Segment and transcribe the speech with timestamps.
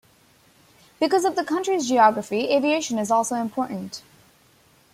[0.99, 4.01] Because of the country's geography, aviation is also important.